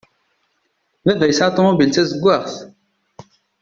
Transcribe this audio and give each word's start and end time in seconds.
Baba 1.05 1.25
yesɛa 1.29 1.53
ṭumubil 1.55 1.89
d 1.89 1.93
tazeggaɣt. 1.93 2.53